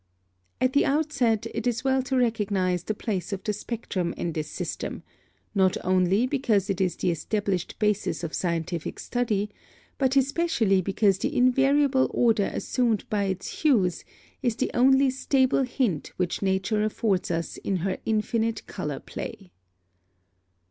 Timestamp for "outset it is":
0.87-1.83